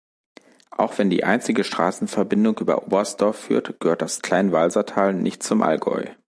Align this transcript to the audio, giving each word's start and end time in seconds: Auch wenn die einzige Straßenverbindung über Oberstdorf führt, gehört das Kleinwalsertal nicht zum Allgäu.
Auch 0.71 0.97
wenn 0.97 1.11
die 1.11 1.23
einzige 1.23 1.63
Straßenverbindung 1.63 2.57
über 2.57 2.81
Oberstdorf 2.87 3.35
führt, 3.39 3.79
gehört 3.79 4.01
das 4.01 4.23
Kleinwalsertal 4.23 5.13
nicht 5.13 5.43
zum 5.43 5.61
Allgäu. 5.61 6.05